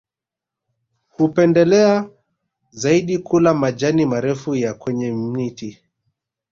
[1.07, 2.09] Hupendelea
[2.71, 5.81] zaidi kula majani marefu ya kwenye miti